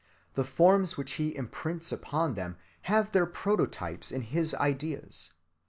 The 0.33 0.43
forms 0.43 0.97
which 0.97 1.11
he 1.21 1.35
imprints 1.35 1.91
upon 1.91 2.33
them 2.33 2.57
have 2.89 3.11
their 3.11 3.27
prototypes 3.27 4.11
in 4.11 4.21
his 4.23 4.55
ideas. 4.55 5.31